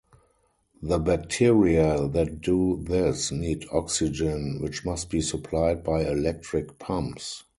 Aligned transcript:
The 0.81 0.97
bacteria 0.97 2.07
that 2.07 2.41
do 2.41 2.81
this 2.81 3.31
need 3.31 3.67
oxygen, 3.71 4.57
which 4.59 4.83
must 4.83 5.11
be 5.11 5.21
supplied 5.21 5.83
by 5.83 6.01
electric 6.03 6.79
pumps. 6.79 7.43